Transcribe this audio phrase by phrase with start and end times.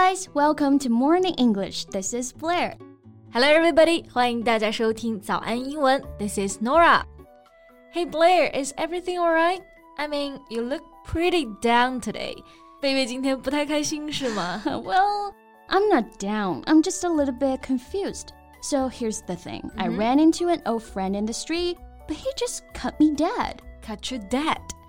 [0.00, 1.84] guys, welcome to Morning English.
[1.84, 2.74] This is Blair.
[3.34, 4.08] Hello, everybody.
[4.10, 6.02] 欢迎大家收听早安英文.
[6.18, 7.02] This is Norah.
[7.92, 9.60] Hey, Blair, is everything alright?
[9.98, 12.34] I mean, you look pretty down today.
[12.80, 15.34] 贝贝今天不太开心是吗？Well,
[15.68, 16.62] I'm not down.
[16.64, 18.28] I'm just a little bit confused.
[18.62, 19.64] So here's the thing.
[19.64, 19.84] Mm -hmm.
[19.84, 19.98] I mm-hmm.
[19.98, 21.76] ran into an old friend in the street,
[22.08, 23.60] but he just cut me dead.
[23.86, 24.79] Cut you dead?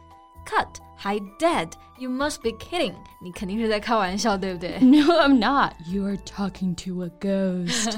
[0.52, 1.70] Cut 还 dead.
[1.98, 2.94] You must be kidding.
[3.22, 5.74] 你肯定是在开玩笑，对不对 No, I'm not.
[5.88, 7.96] You are talking to a ghost.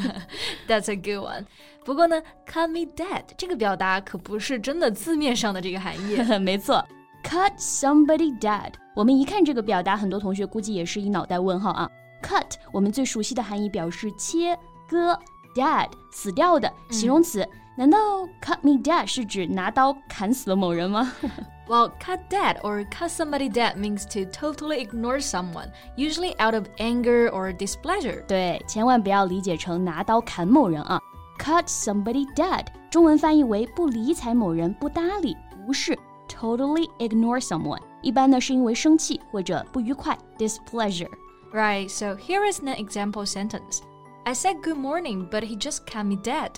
[0.67, 1.45] That's a good one.
[1.84, 6.17] 不过呢，cut me dead 这个表达可不是真的字面上的这个含义。
[6.39, 6.85] 没错
[7.23, 8.73] ，cut somebody dead。
[8.93, 11.90] 我们一看这个表达，很多同学估计也是一脑袋问号啊。
[12.21, 14.57] cut 我们最熟悉的含义表示切
[14.88, 15.17] 割
[15.55, 17.48] ，dead 死掉的形容词。
[17.76, 17.98] 难道
[18.41, 21.12] cut me dead 是指拿刀砍死了某人吗
[21.69, 26.66] Well, cut dead or cut somebody dead means to totally ignore someone, usually out of
[26.79, 28.24] anger or displeasure.
[28.27, 30.99] 对，千万不要理解成拿刀砍某人啊。
[31.38, 37.80] Cut somebody dead，中文翻译为不理睬某人，不搭理，无视，totally ignore someone。
[38.01, 41.10] 一般呢是因为生气或者不愉快，displeasure。
[41.52, 43.80] Right, so here is an example sentence.
[44.24, 46.52] I said good morning, but he just cut me dead.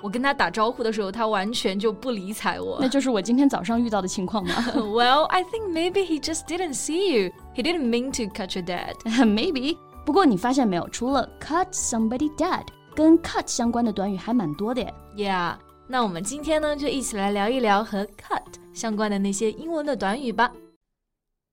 [0.00, 2.78] 我跟他打招呼的时候，他完全就不理睬我。
[2.80, 7.32] 那就是我今天早上遇到的情况吗 well, I think maybe he just didn't see you.
[7.54, 9.76] He didn't mean to cut you dead.？Maybe。
[10.04, 12.62] 不过你发现没有，除了 cut somebody dead，
[12.94, 14.94] 跟 cut 相关的短语还蛮多的耶。
[15.16, 15.54] Yeah.
[15.86, 20.52] 那我们今天呢，就一起来聊一聊和 cut 相关的那些英文的短语吧。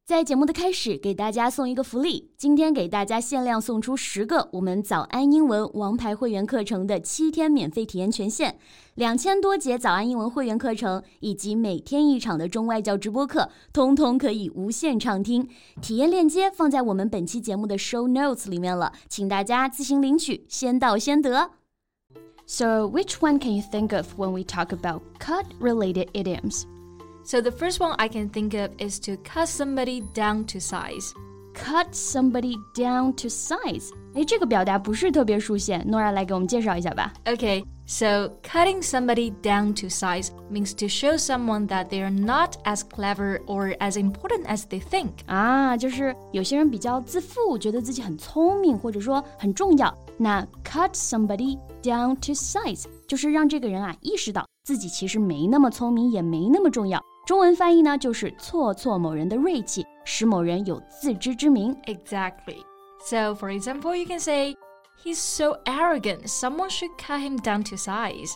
[0.05, 2.29] 在节目的开始，给大家送一个福利。
[2.37, 8.55] 今天给大家限量送出十个我们早安英文王牌会员课程的七天免费体验权限，
[8.93, 15.49] 两千多节早安英文会员课程以及每天一场的中外教直播课，通通可以无限畅听。
[15.81, 21.49] 体验链接放在我们本期节目的 show notes 里面了，请大家自行领取，先到先得。
[22.45, 26.65] So, which one can you think of when we talk about cut-related idioms?
[27.25, 31.11] So the first one I can think of is to cut somebody down to size.
[31.55, 33.89] Cut somebody down to size.
[34.13, 36.13] 哎，这个表达不是特别熟悉，Norah
[37.87, 42.81] so cutting somebody down to size means to show someone that they are not as
[42.81, 45.11] clever or as important as they think.
[45.27, 49.95] 啊，就是有些人比较自负，觉得自己很聪明，或者说很重要。
[50.17, 57.01] 那 cut somebody down to size 就是让这个人啊意识到自己其实没那么聪明，也没那么重要。
[57.26, 61.74] 中文翻译呢，就是挫挫某人的锐气，使某人有自知之明。
[61.84, 62.62] Exactly.
[63.04, 64.56] So, for example, you can say,
[65.02, 68.34] He's so arrogant, someone should cut him down to size.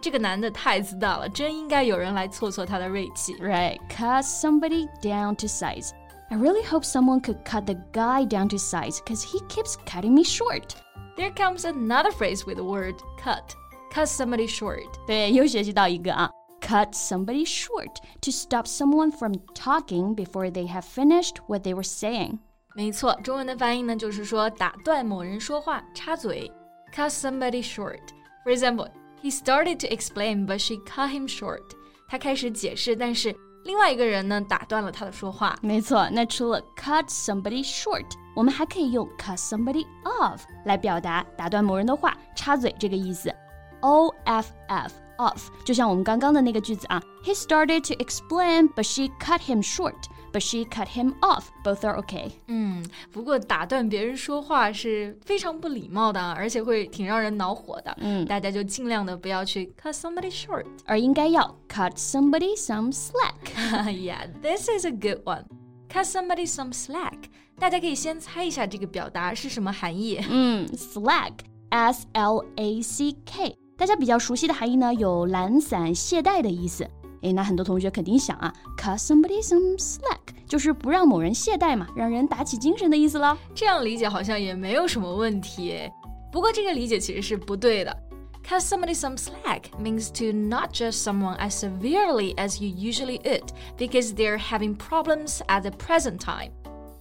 [0.00, 3.34] 这个男的太自大了，真应该有人来挫挫他的锐气。
[3.34, 5.90] Right, cut somebody down to size.
[6.30, 10.12] I really hope someone could cut the guy down to size because he keeps cutting
[10.12, 10.74] me short.
[11.16, 13.54] There comes another phrase with the word cut.
[13.92, 14.88] Cut somebody short.
[15.06, 16.30] 对，又学习到一个啊
[16.64, 21.82] ，cut somebody short to stop someone from talking before they have finished what they were
[21.82, 22.38] saying.
[22.74, 26.50] 没错，中文的翻译呢，就是说打断某人说话，插嘴，
[26.94, 28.00] cut somebody short.
[28.44, 28.88] For example,
[29.22, 31.62] he started to explain, but she cut him short.
[32.08, 33.34] 他开始解释，但是
[33.64, 35.56] 另外一个人呢，打断了他的说话。
[35.62, 43.34] 没错，那除了 cut somebody short，我们还可以用 cut somebody off 来表达打断某人的话、插嘴这个意思。
[43.80, 49.94] O F F off，就像我们刚刚的那个句子啊，He started to explain, but she cut him short.
[50.32, 51.46] But she cut him off.
[51.64, 52.30] Both are okay.
[52.46, 57.92] 嗯，不过打断别人说话是非常不礼貌的啊，而且会挺让人恼火的。
[57.98, 60.64] 嗯大家就尽量的不要去 cut somebody short。
[60.86, 63.52] 而应该要 cut somebody some slack.
[63.86, 65.46] yeah, this is a good one.
[65.92, 67.24] Cut somebody some slack.
[67.58, 70.24] 大家可以先猜一下这个表达是什么含义。
[70.30, 71.32] 嗯，slack
[71.70, 76.86] S L A C K， 大家比较熟悉的含义呢，有懒散、懈怠的意思。
[77.22, 80.18] 诶，那很多同学肯定想啊，cut somebody some slack，
[80.48, 83.36] 就是不让某人懈怠嘛，让人打起精神的意思了。
[83.54, 85.92] 这样理解好像也没有什么问题诶。
[86.32, 87.94] 不过这个理解其实是不对的。
[88.42, 94.14] Cut somebody some slack means to not judge someone as severely as you usually would because
[94.14, 96.52] they're having problems at the present time.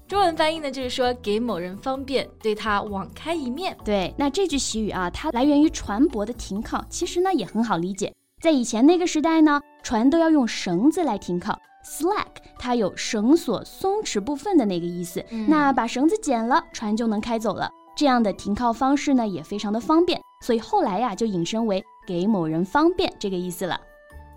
[0.06, 3.74] 中文翻译呢，就是说给某人方便，对他网开一面。
[3.82, 8.12] 对，那这句习语啊，它来源于船舶的停靠，其实呢也很好理解。
[8.42, 11.58] 在以前那个时代呢，船都要用绳子来停靠。
[11.86, 17.70] Slack 它有绳索松弛部分的那个意思，那把绳子剪了，船就能开走了。
[17.96, 23.80] 这样的停靠方式呢，也非常的方便，所以后来呀就引申为给某人方便这个意思了。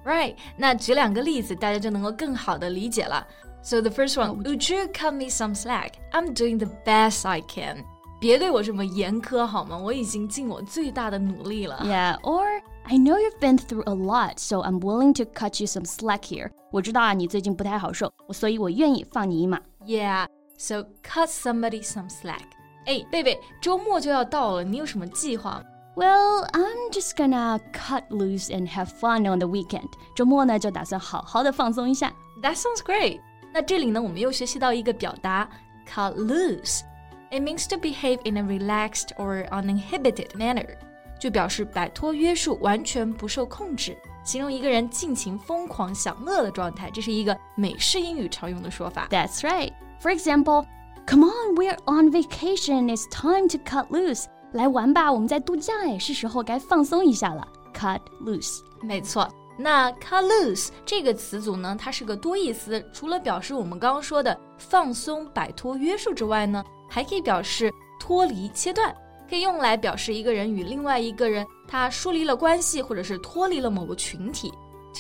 [0.07, 3.27] Right，那举两个例子，大家就能够更好的理解了。
[3.63, 5.93] So the first one, would you cut me some slack?
[6.11, 7.85] I'm doing the best I can.
[8.21, 9.77] 别对我这么严苛好吗？
[9.79, 11.81] 我已经尽我最大的努力了。
[11.85, 15.85] Yeah, or I know you've been through a lot, so I'm willing to cut you some
[15.85, 16.51] slack here.
[16.71, 19.61] 我知道啊，你最近不太好受，所以我愿意放你一马。
[19.87, 20.27] Yeah,
[20.57, 22.43] so cut somebody some slack.
[22.87, 25.63] 哎，贝贝，周末就要到了，你有什么计划
[25.97, 29.89] ？Well, I'm just gonna cut loose and have fun on the weekend.
[30.15, 32.13] 周末呢，就打算好好的放松一下。
[32.43, 33.21] That sounds great.
[33.53, 35.49] 那这里呢，我们又学习到一个表达，
[35.87, 40.77] cut loose。It means to behave in a relaxed or uninhibited manner，
[41.19, 46.91] 就表示摆脱约束，完全不受控制，形容一个人尽情疯狂享乐的状态。
[46.91, 49.07] 这是一个美式英语常用的说法。
[49.11, 49.73] That's right.
[50.01, 50.67] For example,
[51.07, 52.95] come on, we're on vacation.
[52.95, 54.25] It's time to cut loose.
[54.54, 57.48] 来玩吧，我们在度假哎，是时候该放松一下了。
[57.74, 59.28] Cut loose，没错。
[59.58, 66.64] 那 cut loose 这个词组呢，它是个多义词，除了表示我们刚刚说的放松、摆脱约束之外呢。
[66.90, 68.96] 还可以表示脱离、切断，
[69.30, 74.50] 可以用来表示一个人与另外一个人他疏离了关系，或者是脱离了某个群体。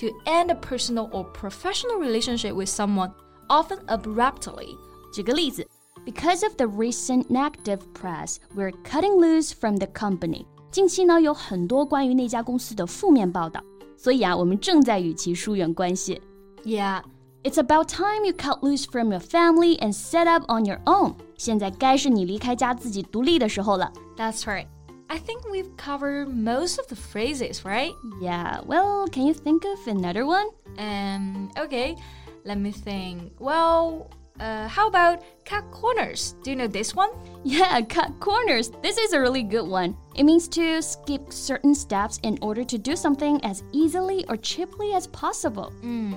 [0.02, 3.14] To end a personal or professional relationship with someone,
[3.48, 4.78] often abruptly。
[5.14, 5.66] 举个例子
[6.07, 10.47] ，Because of the recent negative press, we're cutting loose from the company。
[10.71, 13.63] 近期呢有很多关于那家公司的负面报道，
[13.97, 16.21] 所以啊，我们正在与其疏远关系。
[16.65, 17.03] Yeah.
[17.45, 21.15] It's about time you cut loose from your family and set up on your own.
[21.37, 23.93] 现在该是你离开家自己独立的时候了。
[24.17, 24.67] That's right.
[25.09, 27.93] I think we've covered most of the phrases, right?
[28.21, 28.63] Yeah.
[28.65, 30.47] Well, can you think of another one?
[30.79, 31.51] Um.
[31.57, 31.97] Okay.
[32.45, 33.33] Let me think.
[33.39, 34.07] Well.
[34.41, 36.35] Uh, how about cut corners?
[36.43, 37.11] Do you know this one?
[37.45, 38.71] Yeah, cut corners.
[38.83, 39.95] This is a really good one.
[40.17, 44.95] It means to skip certain steps in order to do something as easily or cheaply
[44.95, 45.71] as possible.
[45.83, 46.17] 嗯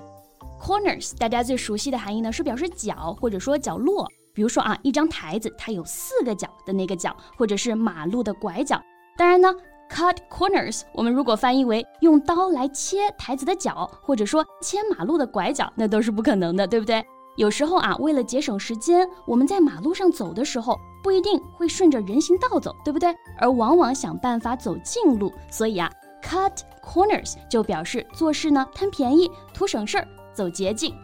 [0.59, 4.07] Corners，大家最熟悉的含义呢是表示角或者说角落。
[4.33, 8.81] 比如说啊，一张台子它有四个角的那个角，或者是马路的拐角。
[9.17, 9.53] 当然呢，
[9.89, 17.05] cut corners，我们如果翻译为用刀来切台子的角，或者说切马路的拐角，那都是不可能的，对不对？
[17.36, 23.14] 有时候啊，为了节省时间，我们在马路上走的时候不一定会顺着人行道走，对不对？
[23.38, 25.90] 而往往想办法走近路，所以啊
[26.22, 30.06] ，cut corners 就表示做事呢贪便宜、图省事儿。
[30.32, 30.94] 走捷径。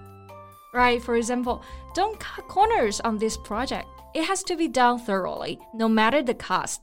[0.72, 1.60] Right, for example,
[1.94, 3.84] don't cut corners on this project.
[4.14, 6.82] It has to be done thoroughly, no matter the cost.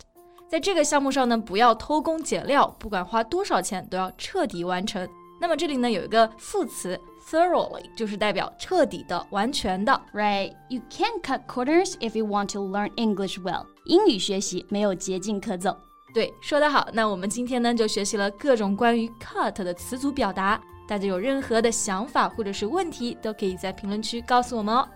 [0.49, 5.07] 在这个项目上呢，不要偷工减料，不管花多少钱，都要彻底完成。
[5.43, 6.97] 那么这里呢有一个副词
[7.29, 9.91] thoroughly，就是代表彻底的、完全的。
[10.13, 13.65] Right, you can't cut corners if you want to learn English well。
[13.83, 15.77] 英语学习没有捷径可走。
[16.13, 16.87] 对，说得好。
[16.93, 20.61] 那我们今天呢就学习了各种关于 cut 的词组表达。
[20.87, 24.87] 大家有任何的想法或者是问题，都可以在评论区告诉我们哦。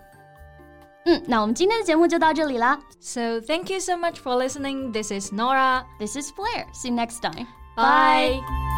[1.04, 2.80] 嗯，那我们今天的节目就到这里啦。
[3.00, 4.92] So thank you so much for listening.
[4.92, 5.84] This is Norah.
[5.98, 6.64] This is Blair.
[6.72, 7.46] See you next time.
[7.76, 8.40] Bye.
[8.40, 8.77] Bye.